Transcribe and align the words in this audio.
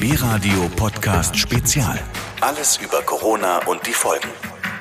BB 0.00 0.14
Radio 0.22 0.70
Podcast 0.76 1.36
Spezial. 1.36 1.98
Alles 2.40 2.78
über 2.82 3.02
Corona 3.02 3.58
und 3.66 3.86
die 3.86 3.92
Folgen. 3.92 4.28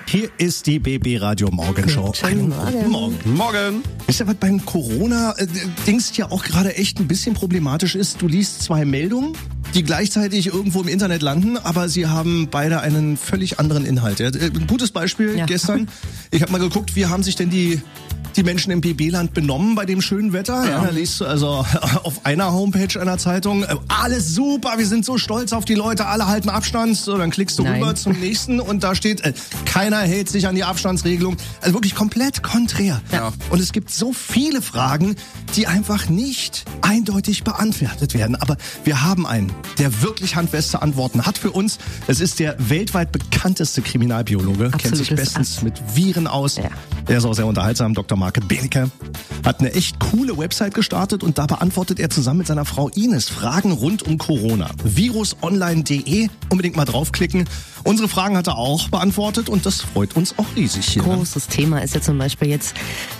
Hier 0.08 0.30
ist 0.38 0.66
die 0.66 0.80
BB 0.80 1.18
Radio 1.22 1.50
Morgenshow. 1.52 2.14
Guten 2.22 2.48
Morgen. 2.50 2.90
Morgen. 2.90 3.33
Morgen. 3.35 3.83
Ist 4.08 4.21
ja 4.21 4.27
was 4.27 4.35
beim 4.35 4.63
Corona-Dings 4.66 6.16
ja 6.16 6.32
auch 6.32 6.43
gerade 6.43 6.75
echt 6.77 7.00
ein 7.00 7.08
bisschen 7.08 7.33
problematisch 7.33 7.95
ist. 7.95 8.21
Du 8.21 8.27
liest 8.27 8.63
zwei 8.63 8.86
Meldungen, 8.86 9.34
die 9.73 9.84
gleichzeitig 9.84 10.47
irgendwo 10.47 10.82
im 10.82 10.88
Internet 10.88 11.21
landen, 11.21 11.57
aber 11.57 11.89
sie 11.89 12.07
haben 12.07 12.47
beide 12.49 12.79
einen 12.79 13.17
völlig 13.17 13.59
anderen 13.59 13.86
Inhalt. 13.86 14.20
Ja, 14.20 14.27
Ein 14.29 14.67
gutes 14.67 14.91
Beispiel 14.91 15.38
Ja. 15.38 15.45
gestern. 15.45 15.89
Ich 16.31 16.41
habe 16.41 16.51
mal 16.54 16.59
geguckt, 16.59 16.95
wie 16.95 17.05
haben 17.07 17.23
sich 17.23 17.36
denn 17.36 17.49
die 17.49 17.81
die 18.36 18.43
Menschen 18.43 18.71
im 18.71 18.82
BB-Land 18.82 19.34
benommen 19.34 19.75
bei 19.75 19.86
dem 19.86 20.02
schönen 20.02 20.34
Wetter. 20.34 20.70
Ja. 20.70 20.84
da 20.84 20.89
liest 20.89 21.20
du 21.20 21.25
also 21.25 21.66
auf 22.04 22.25
einer 22.25 22.54
Homepage 22.54 23.00
einer 23.00 23.18
Zeitung, 23.18 23.63
äh, 23.63 23.75
alles 23.88 24.34
super, 24.34 24.73
wir 24.77 24.86
sind 24.88 25.05
so 25.05 25.18
stolz 25.18 25.54
auf 25.54 25.66
die 25.66 25.75
Leute, 25.75 26.05
alle 26.07 26.27
halten 26.27 26.50
Abstand. 26.50 26.95
So, 26.98 27.17
dann 27.17 27.31
klickst 27.31 27.58
du 27.59 27.63
Nein. 27.63 27.76
rüber 27.81 27.95
zum 27.95 28.13
nächsten 28.13 28.59
und 28.59 28.84
da 28.84 28.95
steht, 28.95 29.22
äh, 29.22 29.34
keiner 29.66 30.00
hält 30.00 30.30
sich 30.30 30.48
an 30.48 30.55
die 30.55 30.63
Abstandsregelung. 30.63 31.38
Also 31.62 31.73
wirklich 31.73 31.95
komplett 31.95 32.44
konträr. 32.44 33.02
Ja. 33.12 33.34
Und 33.50 33.59
es 33.59 33.72
gibt 33.72 33.91
so 33.91 34.13
viele 34.13 34.61
Fragen, 34.61 35.16
die 35.55 35.67
einfach 35.67 36.09
nicht 36.09 36.66
eindeutig 36.81 37.44
beantwortet 37.44 38.14
werden. 38.14 38.36
Aber 38.36 38.58
wir 38.84 39.03
haben 39.03 39.25
einen, 39.25 39.52
der 39.77 40.02
wirklich 40.02 40.36
handfeste 40.36 40.81
Antworten 40.81 41.25
hat 41.25 41.38
für 41.38 41.52
uns. 41.52 41.77
Es 42.08 42.20
ist 42.20 42.39
der 42.39 42.55
weltweit 42.70 43.11
bekannteste 43.11 43.81
Kriminalbiologe, 43.81 44.72
kennt 44.72 44.95
sich 44.95 45.11
Absolutes 45.11 45.34
bestens 45.34 45.58
Ass. 45.58 45.64
mit 45.64 45.81
Viren 45.95 46.27
aus. 46.27 46.58
Ja. 46.58 46.70
Er 47.09 47.18
ist 47.18 47.26
auch 47.26 47.34
sehr 47.34 47.48
unterhaltsam, 47.48 47.95
Dr. 47.95 48.16
Marke 48.20 48.40
Benecke. 48.40 48.91
Hat 49.44 49.62
eine 49.62 49.73
echt 49.73 50.00
coole 50.00 50.38
Website 50.38 50.76
gestartet 50.76 51.23
und 51.23 51.40
da 51.40 51.48
beantwortet 51.48 52.00
er 52.00 52.12
zusammen 52.12 52.38
mit 52.38 52.48
seiner 52.48 52.66
Frau 52.66 52.88
Ines 52.90 53.30
Fragen 53.30 53.72
rund 53.72 54.04
um 54.04 54.20
Corona. 54.20 54.70
Virusonline.de, 54.84 56.30
unbedingt 56.52 56.76
mal 56.76 56.86
draufklicken. 56.86 57.45
Unsere 57.83 58.07
Fragen 58.07 58.38
hat 58.38 58.47
er 58.47 58.58
auch 58.58 58.89
beantwortet 58.89 59.49
und 59.49 59.66
das 59.66 59.81
freut 59.81 60.16
uns 60.16 60.38
auch 60.38 60.45
riesig 60.55 60.85
hier. 60.85 61.03
Ne? 61.03 61.16
Großes 61.16 61.47
Thema 61.47 61.81
ist 61.81 61.95
ja 61.95 62.02
zum 62.02 62.17
Beispiel 62.17 62.49
jetzt, 62.49 62.75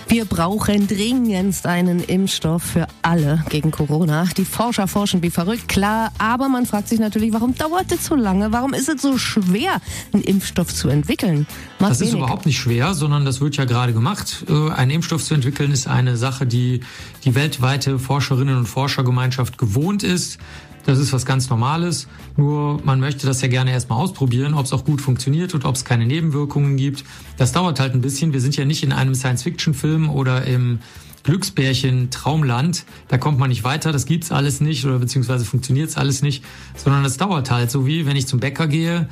wir 0.08 0.24
brauchen 0.24 0.86
dringendst 0.86 1.66
einen 1.66 2.00
Impfstoff 2.00 2.62
für 2.62 2.86
alle 3.02 3.44
gegen 3.48 3.70
Corona. 3.70 4.26
Die 4.36 4.44
Forscher 4.44 4.86
forschen 4.86 5.22
wie 5.22 5.30
verrückt, 5.30 5.68
klar, 5.68 6.12
aber 6.18 6.48
man 6.48 6.66
fragt 6.66 6.88
sich 6.88 7.00
natürlich, 7.00 7.32
warum 7.32 7.54
dauert 7.54 7.90
es 7.92 8.06
so 8.06 8.14
lange? 8.14 8.52
Warum 8.52 8.74
ist 8.74 8.88
es 8.88 9.02
so 9.02 9.18
schwer, 9.18 9.80
einen 10.12 10.22
Impfstoff 10.22 10.74
zu 10.74 10.88
entwickeln? 10.88 11.46
Marc 11.78 11.90
Das 11.90 12.00
ist 12.00 12.12
überhaupt 12.12 12.46
nicht 12.46 12.58
schwer, 12.58 12.94
sondern 12.94 13.24
das 13.24 13.40
wird 13.40 13.56
ja 13.56 13.64
gerade 13.64 13.92
gemacht. 13.92 14.44
Äh, 14.48 14.70
Einen 14.72 14.90
Impfstoff 14.90 15.24
zu 15.24 15.34
entwickeln 15.34 15.72
ist 15.72 15.86
eine 15.86 16.16
Sache, 16.16 16.46
die 16.46 16.80
die 17.24 17.34
weltweite 17.34 17.98
Forscherinnen 17.98 18.56
und 18.56 18.66
Forschergemeinschaft 18.66 19.58
gewohnt 19.58 20.02
ist. 20.02 20.38
Das 20.86 20.98
ist 20.98 21.12
was 21.12 21.26
ganz 21.26 21.50
Normales. 21.50 22.08
Nur 22.36 22.80
man 22.84 23.00
möchte 23.00 23.26
das 23.26 23.42
ja 23.42 23.48
gerne 23.48 23.70
erstmal 23.72 23.98
ausprobieren, 23.98 24.54
ob 24.54 24.66
es 24.66 24.72
auch 24.72 24.84
gut 24.84 25.00
funktioniert 25.00 25.54
und 25.54 25.64
ob 25.64 25.74
es 25.74 25.84
keine 25.84 26.06
Nebenwirkungen 26.06 26.76
gibt. 26.76 27.04
Das 27.36 27.52
dauert 27.52 27.80
halt 27.80 27.94
ein 27.94 28.00
bisschen. 28.00 28.32
Wir 28.32 28.40
sind 28.40 28.56
ja 28.56 28.64
nicht 28.64 28.82
in 28.82 28.92
einem 28.92 29.14
Science-Fiction-Film 29.14 30.10
oder 30.10 30.44
im 30.46 30.80
Glücksbärchen 31.22 32.10
Traumland, 32.10 32.84
da 33.08 33.18
kommt 33.18 33.38
man 33.38 33.50
nicht 33.50 33.62
weiter, 33.62 33.92
das 33.92 34.06
gibt's 34.06 34.32
alles 34.32 34.60
nicht 34.60 34.86
oder 34.86 34.98
beziehungsweise 34.98 35.44
funktioniert's 35.44 35.96
alles 35.96 36.22
nicht, 36.22 36.42
sondern 36.76 37.04
das 37.04 37.18
dauert 37.18 37.50
halt 37.50 37.70
so 37.70 37.86
wie 37.86 38.06
wenn 38.06 38.16
ich 38.16 38.26
zum 38.26 38.40
Bäcker 38.40 38.66
gehe, 38.66 39.08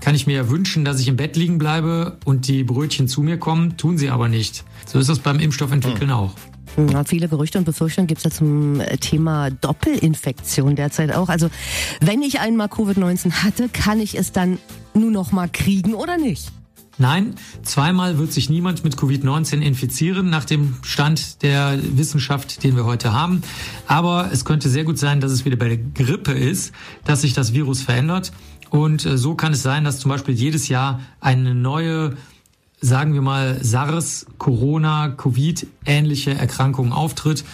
kann 0.00 0.16
ich 0.16 0.26
mir 0.26 0.34
ja 0.34 0.50
wünschen, 0.50 0.84
dass 0.84 0.98
ich 0.98 1.06
im 1.06 1.16
Bett 1.16 1.36
liegen 1.36 1.58
bleibe 1.58 2.18
und 2.24 2.48
die 2.48 2.64
Brötchen 2.64 3.06
zu 3.06 3.22
mir 3.22 3.38
kommen, 3.38 3.76
tun 3.76 3.96
sie 3.96 4.10
aber 4.10 4.28
nicht. 4.28 4.64
So 4.86 4.98
ist 4.98 5.08
das 5.08 5.20
beim 5.20 5.38
Impfstoffentwickeln 5.38 6.10
auch. 6.10 6.34
Ja, 6.76 7.04
viele 7.04 7.28
Gerüchte 7.28 7.58
und 7.58 7.64
Befürchtungen 7.64 8.06
gibt 8.06 8.18
es 8.18 8.24
ja 8.24 8.30
zum 8.30 8.80
äh, 8.80 8.96
Thema 8.96 9.50
Doppelinfektion 9.50 10.74
derzeit 10.74 11.14
auch. 11.14 11.28
Also 11.28 11.50
wenn 12.00 12.22
ich 12.22 12.40
einmal 12.40 12.68
Covid-19 12.68 13.44
hatte, 13.44 13.68
kann 13.68 14.00
ich 14.00 14.16
es 14.16 14.32
dann 14.32 14.58
nur 14.94 15.10
noch 15.10 15.32
mal 15.32 15.48
kriegen 15.48 15.94
oder 15.94 16.16
nicht? 16.16 16.50
Nein, 16.98 17.34
zweimal 17.62 18.18
wird 18.18 18.32
sich 18.32 18.50
niemand 18.50 18.84
mit 18.84 18.96
Covid-19 18.96 19.60
infizieren, 19.60 20.28
nach 20.28 20.44
dem 20.44 20.76
Stand 20.82 21.42
der 21.42 21.78
Wissenschaft, 21.96 22.62
den 22.64 22.76
wir 22.76 22.84
heute 22.84 23.12
haben. 23.12 23.42
Aber 23.86 24.30
es 24.30 24.44
könnte 24.44 24.68
sehr 24.68 24.84
gut 24.84 24.98
sein, 24.98 25.20
dass 25.20 25.32
es 25.32 25.44
wieder 25.44 25.56
bei 25.56 25.68
der 25.68 25.78
Grippe 25.78 26.32
ist, 26.32 26.72
dass 27.04 27.22
sich 27.22 27.32
das 27.32 27.54
Virus 27.54 27.80
verändert. 27.82 28.32
Und 28.70 29.04
äh, 29.04 29.18
so 29.18 29.34
kann 29.34 29.52
es 29.52 29.62
sein, 29.62 29.84
dass 29.84 29.98
zum 29.98 30.10
Beispiel 30.10 30.34
jedes 30.34 30.68
Jahr 30.68 31.00
eine 31.20 31.54
neue 31.54 32.16
sagen 32.82 33.14
wir 33.14 33.22
mal, 33.22 33.64
SARS, 33.64 34.26
Corona, 34.36 35.08
Covid 35.08 35.66
ähnliche 35.86 36.34
Erkrankung 36.34 36.92
auftritt. 36.92 37.44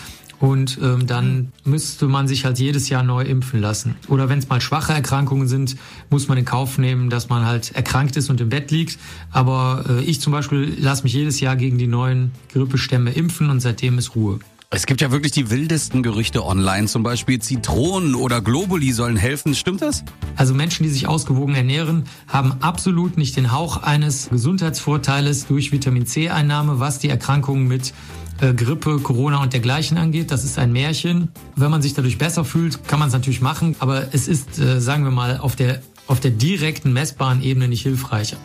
Und 0.41 0.79
ähm, 0.81 1.07
dann 1.07 1.53
müsste 1.65 2.07
man 2.07 2.29
sich 2.29 2.45
halt 2.45 2.61
jedes 2.61 2.89
Jahr 2.89 3.03
neu 3.03 3.23
impfen 3.23 3.61
lassen. 3.61 3.97
Oder 4.07 4.29
wenn 4.29 4.39
es 4.39 4.49
mal 4.49 4.61
schwache 4.61 4.93
Erkrankungen 4.93 5.49
sind, 5.49 5.77
muss 6.11 6.29
man 6.29 6.39
in 6.39 6.45
Kauf 6.45 6.79
nehmen, 6.79 7.11
dass 7.11 7.29
man 7.29 7.45
halt 7.45 7.75
erkrankt 7.75 8.17
ist 8.17 8.31
und 8.31 8.41
im 8.41 8.49
Bett 8.49 8.71
liegt. 8.71 8.99
Aber 9.33 9.85
äh, 9.89 10.05
ich 10.05 10.21
zum 10.21 10.33
Beispiel 10.33 10.77
lasse 10.79 11.03
mich 11.03 11.13
jedes 11.13 11.41
Jahr 11.41 11.57
gegen 11.57 11.77
die 11.77 11.89
neuen 11.89 12.31
Grippestämme 12.53 13.11
impfen 13.11 13.51
und 13.51 13.61
seitdem 13.61 13.99
ist 13.99 14.15
Ruhe. 14.15 14.39
Es 14.71 14.85
gibt 14.85 15.01
ja 15.01 15.11
wirklich 15.11 15.33
die 15.33 15.49
wildesten 15.49 16.03
Gerüchte 16.03 16.45
online, 16.45 16.89
zum 16.89 17.03
Beispiel 17.03 17.39
Zitronen 17.39 18.15
oder 18.15 18.43
Globuli 18.43 18.93
sollen 18.93 19.17
helfen. 19.17 19.55
Stimmt 19.55 19.81
das? 19.81 20.05
Also 20.37 20.53
Menschen, 20.53 20.83
die 20.83 20.91
sich 20.91 21.09
ausgewogen 21.09 21.55
ernähren, 21.55 22.05
haben 22.27 22.53
absolut 22.61 23.17
nicht 23.17 23.35
den 23.39 23.51
Hauch 23.51 23.79
eines 23.79 24.29
Gesundheitsvorteiles 24.29 25.47
durch 25.47 25.73
Vitamin 25.73 26.05
C-Einnahme, 26.05 26.81
was 26.81 26.99
die 26.99 27.09
Erkrankungen 27.09 27.67
mit 27.67 27.95
äh, 28.43 28.53
Grippe, 28.53 28.99
Corona 28.99 29.43
und 29.43 29.55
dergleichen 29.55 29.97
angeht. 29.97 30.31
Das 30.31 30.45
ist 30.45 30.59
ein 30.59 30.71
Märchen. 30.71 31.29
Wenn 31.57 31.71
man 31.71 31.81
sich 31.81 31.95
dadurch 31.95 32.19
besser 32.19 32.45
fühlt, 32.45 32.87
kann 32.87 32.99
man 32.99 33.09
es 33.09 33.15
natürlich 33.15 33.41
machen, 33.41 33.75
aber 33.79 34.13
es 34.13 34.29
ist, 34.29 34.59
äh, 34.59 34.83
sagen 34.83 35.03
wir 35.03 35.11
mal, 35.11 35.39
auf 35.39 35.57
der, 35.57 35.81
auf 36.07 36.21
der 36.21 36.33
direkten 36.33 36.93
messbaren 36.93 37.41
Ebene 37.43 37.69
nicht 37.69 37.85
hilfreich. 37.85 38.37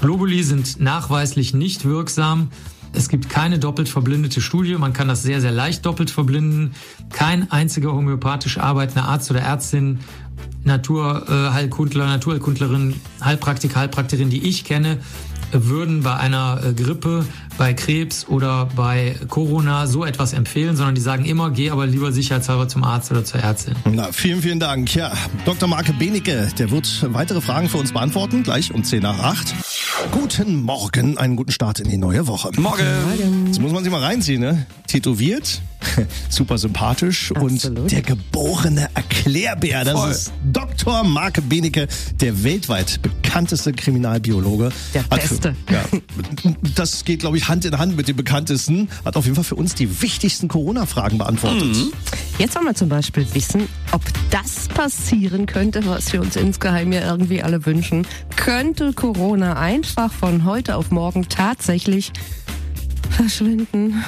Globuli 0.00 0.44
sind 0.44 0.78
nachweislich 0.78 1.52
nicht 1.52 1.84
wirksam. 1.84 2.52
Es 2.92 3.08
gibt 3.08 3.28
keine 3.28 3.58
doppelt 3.58 3.88
verblindete 3.88 4.40
Studie. 4.40 4.74
Man 4.76 4.92
kann 4.92 5.08
das 5.08 5.22
sehr, 5.22 5.40
sehr 5.40 5.52
leicht 5.52 5.84
doppelt 5.86 6.10
verblinden. 6.10 6.74
Kein 7.10 7.50
einziger 7.50 7.92
homöopathisch 7.92 8.58
arbeitender 8.58 9.08
Arzt 9.08 9.30
oder 9.30 9.40
Ärztin, 9.40 10.00
Naturheilkundler, 10.64 12.06
Naturheilkundlerin, 12.06 13.00
Heilpraktiker, 13.24 13.80
Heilpraktikerin, 13.80 14.30
die 14.30 14.46
ich 14.46 14.64
kenne, 14.64 14.98
würden 15.52 16.02
bei 16.02 16.16
einer 16.16 16.60
äh, 16.64 16.72
Grippe, 16.72 17.24
bei 17.56 17.74
Krebs 17.74 18.26
oder 18.28 18.68
bei 18.76 19.16
Corona 19.28 19.86
so 19.86 20.04
etwas 20.04 20.32
empfehlen, 20.32 20.76
sondern 20.76 20.94
die 20.94 21.00
sagen 21.00 21.24
immer, 21.24 21.50
geh 21.50 21.70
aber 21.70 21.86
lieber 21.86 22.12
sicherheitshalber 22.12 22.68
zum 22.68 22.84
Arzt 22.84 23.10
oder 23.10 23.24
zur 23.24 23.40
Ärztin. 23.40 23.74
Na, 23.90 24.12
vielen, 24.12 24.42
vielen 24.42 24.60
Dank. 24.60 24.94
Ja, 24.94 25.12
Dr. 25.44 25.68
Marke 25.68 25.92
Benecke, 25.92 26.48
der 26.58 26.70
wird 26.70 27.06
weitere 27.12 27.40
Fragen 27.40 27.68
für 27.68 27.78
uns 27.78 27.92
beantworten, 27.92 28.42
gleich 28.42 28.72
um 28.72 28.84
10 28.84 29.02
nach 29.02 29.18
8. 29.18 29.54
Guten 30.12 30.62
Morgen, 30.62 31.18
einen 31.18 31.36
guten 31.36 31.52
Start 31.52 31.80
in 31.80 31.88
die 31.88 31.98
neue 31.98 32.26
Woche. 32.26 32.50
Morgen. 32.56 33.46
Jetzt 33.46 33.60
muss 33.60 33.72
man 33.72 33.82
sich 33.82 33.92
mal 33.92 34.02
reinziehen, 34.02 34.40
ne? 34.40 34.66
Tätowiert, 34.86 35.60
super 36.28 36.58
sympathisch 36.58 37.30
Absolut. 37.34 37.78
und 37.78 37.92
der 37.92 38.02
geborene 38.02 38.88
Erklärbär. 38.94 39.84
Das 39.84 39.94
Voll. 39.98 40.10
ist 40.10 40.32
Dr. 40.52 41.04
Marke 41.04 41.42
Benecke, 41.42 41.88
der 42.20 42.42
weltweit 42.44 43.00
bekannteste 43.02 43.72
Kriminalbiologe. 43.72 44.70
Der 44.94 45.04
Hat 45.10 45.22
für- 45.22 45.28
Beste. 45.34 45.56
Ja, 45.70 45.84
das 46.74 47.04
geht, 47.04 47.20
glaube 47.20 47.36
ich, 47.36 47.48
Hand 47.48 47.64
in 47.64 47.78
Hand 47.78 47.96
mit 47.96 48.08
dem 48.08 48.16
bekanntesten. 48.16 48.88
Hat 49.04 49.16
auf 49.16 49.24
jeden 49.24 49.34
Fall 49.36 49.44
für 49.44 49.54
uns 49.56 49.74
die 49.74 50.02
wichtigsten 50.02 50.48
Corona-Fragen 50.48 51.18
beantwortet. 51.18 51.76
Jetzt 52.38 52.54
wollen 52.56 52.66
wir 52.66 52.74
zum 52.74 52.88
Beispiel 52.88 53.26
wissen, 53.34 53.68
ob 53.92 54.02
das 54.30 54.68
passieren 54.68 55.46
könnte, 55.46 55.84
was 55.86 56.12
wir 56.12 56.20
uns 56.20 56.36
insgeheim 56.36 56.92
ja 56.92 57.00
irgendwie 57.00 57.42
alle 57.42 57.64
wünschen. 57.66 58.06
Könnte 58.36 58.92
Corona 58.92 59.54
einfach 59.58 60.12
von 60.12 60.44
heute 60.44 60.76
auf 60.76 60.90
morgen 60.90 61.28
tatsächlich 61.28 62.12
verschwinden? 63.10 64.04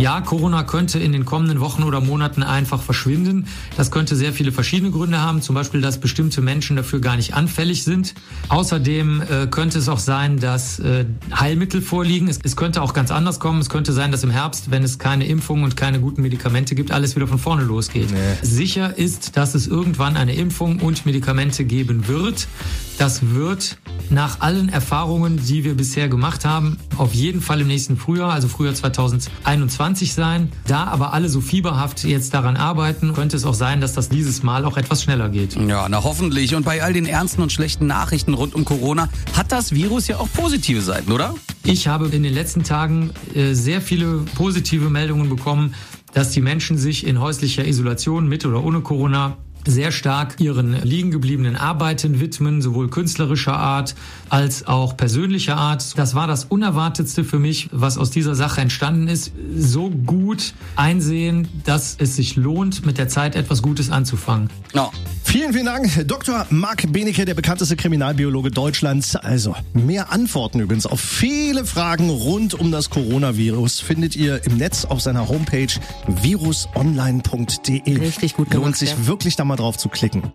Ja, 0.00 0.22
Corona 0.22 0.62
könnte 0.62 0.98
in 0.98 1.12
den 1.12 1.26
kommenden 1.26 1.60
Wochen 1.60 1.82
oder 1.82 2.00
Monaten 2.00 2.42
einfach 2.42 2.80
verschwinden. 2.80 3.46
Das 3.76 3.90
könnte 3.90 4.16
sehr 4.16 4.32
viele 4.32 4.50
verschiedene 4.50 4.90
Gründe 4.90 5.20
haben, 5.20 5.42
zum 5.42 5.54
Beispiel, 5.54 5.82
dass 5.82 6.00
bestimmte 6.00 6.40
Menschen 6.40 6.76
dafür 6.76 7.00
gar 7.00 7.16
nicht 7.16 7.34
anfällig 7.34 7.84
sind. 7.84 8.14
Außerdem 8.48 9.20
äh, 9.20 9.46
könnte 9.48 9.78
es 9.78 9.90
auch 9.90 9.98
sein, 9.98 10.38
dass 10.38 10.78
äh, 10.78 11.04
Heilmittel 11.38 11.82
vorliegen. 11.82 12.28
Es, 12.28 12.38
es 12.42 12.56
könnte 12.56 12.80
auch 12.80 12.94
ganz 12.94 13.10
anders 13.10 13.40
kommen. 13.40 13.60
Es 13.60 13.68
könnte 13.68 13.92
sein, 13.92 14.10
dass 14.10 14.24
im 14.24 14.30
Herbst, 14.30 14.70
wenn 14.70 14.82
es 14.82 14.98
keine 14.98 15.26
Impfung 15.26 15.64
und 15.64 15.76
keine 15.76 16.00
guten 16.00 16.22
Medikamente 16.22 16.74
gibt, 16.74 16.92
alles 16.92 17.14
wieder 17.14 17.26
von 17.26 17.38
vorne 17.38 17.64
losgeht. 17.64 18.08
Sicher 18.40 18.96
ist, 18.96 19.36
dass 19.36 19.54
es 19.54 19.66
irgendwann 19.66 20.16
eine 20.16 20.34
Impfung 20.34 20.80
und 20.80 21.04
Medikamente 21.04 21.64
geben 21.64 22.08
wird. 22.08 22.48
Das 22.96 23.34
wird 23.34 23.78
nach 24.10 24.40
allen 24.40 24.68
Erfahrungen, 24.68 25.40
die 25.44 25.64
wir 25.64 25.74
bisher 25.74 26.08
gemacht 26.08 26.44
haben, 26.44 26.78
auf 26.96 27.14
jeden 27.14 27.40
Fall 27.40 27.60
im 27.60 27.66
nächsten 27.66 27.96
Frühjahr, 27.96 28.32
also 28.32 28.48
Frühjahr 28.48 28.74
2021 28.74 29.89
sein. 29.96 30.50
Da 30.66 30.84
aber 30.84 31.12
alle 31.12 31.28
so 31.28 31.40
fieberhaft 31.40 32.04
jetzt 32.04 32.34
daran 32.34 32.56
arbeiten, 32.56 33.12
könnte 33.12 33.36
es 33.36 33.44
auch 33.44 33.54
sein, 33.54 33.80
dass 33.80 33.92
das 33.92 34.08
dieses 34.08 34.42
Mal 34.42 34.64
auch 34.64 34.76
etwas 34.76 35.02
schneller 35.02 35.28
geht. 35.28 35.56
Ja, 35.56 35.88
na 35.88 36.02
hoffentlich. 36.02 36.54
Und 36.54 36.64
bei 36.64 36.82
all 36.82 36.92
den 36.92 37.06
ernsten 37.06 37.42
und 37.42 37.52
schlechten 37.52 37.86
Nachrichten 37.86 38.34
rund 38.34 38.54
um 38.54 38.64
Corona 38.64 39.08
hat 39.36 39.52
das 39.52 39.72
Virus 39.72 40.08
ja 40.08 40.18
auch 40.18 40.28
positive 40.32 40.80
Seiten, 40.80 41.12
oder? 41.12 41.34
Ich 41.64 41.88
habe 41.88 42.06
in 42.08 42.22
den 42.22 42.32
letzten 42.34 42.62
Tagen 42.62 43.10
äh, 43.34 43.54
sehr 43.54 43.80
viele 43.80 44.24
positive 44.34 44.90
Meldungen 44.90 45.28
bekommen, 45.28 45.74
dass 46.12 46.30
die 46.30 46.40
Menschen 46.40 46.78
sich 46.78 47.06
in 47.06 47.20
häuslicher 47.20 47.66
Isolation 47.66 48.28
mit 48.28 48.44
oder 48.44 48.64
ohne 48.64 48.80
Corona 48.80 49.36
sehr 49.66 49.92
stark 49.92 50.40
ihren 50.40 50.72
liegen 50.82 51.10
gebliebenen 51.10 51.56
Arbeiten 51.56 52.20
widmen, 52.20 52.62
sowohl 52.62 52.88
künstlerischer 52.88 53.56
Art 53.56 53.94
als 54.28 54.66
auch 54.66 54.96
persönlicher 54.96 55.56
Art. 55.56 55.98
Das 55.98 56.14
war 56.14 56.26
das 56.26 56.44
Unerwartetste 56.44 57.24
für 57.24 57.38
mich, 57.38 57.68
was 57.72 57.98
aus 57.98 58.10
dieser 58.10 58.34
Sache 58.34 58.60
entstanden 58.60 59.08
ist. 59.08 59.32
So 59.56 59.90
gut 59.90 60.54
einsehen, 60.76 61.48
dass 61.64 61.96
es 61.98 62.16
sich 62.16 62.36
lohnt, 62.36 62.86
mit 62.86 62.98
der 62.98 63.08
Zeit 63.08 63.36
etwas 63.36 63.62
Gutes 63.62 63.90
anzufangen. 63.90 64.50
Ja. 64.74 64.90
Vielen, 65.30 65.52
vielen 65.52 65.66
Dank, 65.66 66.08
Dr. 66.08 66.44
Marc 66.50 66.92
Benecke, 66.92 67.24
der 67.24 67.34
bekannteste 67.34 67.76
Kriminalbiologe 67.76 68.50
Deutschlands. 68.50 69.14
Also, 69.14 69.54
mehr 69.74 70.10
Antworten 70.10 70.58
übrigens 70.58 70.86
auf 70.86 71.00
viele 71.00 71.64
Fragen 71.64 72.10
rund 72.10 72.54
um 72.54 72.72
das 72.72 72.90
Coronavirus 72.90 73.78
findet 73.78 74.16
ihr 74.16 74.44
im 74.44 74.56
Netz 74.56 74.84
auf 74.84 75.00
seiner 75.00 75.28
Homepage 75.28 75.68
virusonline.de. 76.08 77.96
Richtig 77.96 78.34
gut 78.34 78.52
Lohnt 78.52 78.64
gemacht, 78.64 78.76
sich 78.76 78.90
ja. 78.90 79.06
wirklich 79.06 79.36
da 79.36 79.44
mal 79.44 79.54
drauf 79.54 79.78
zu 79.78 79.88
klicken. 79.88 80.24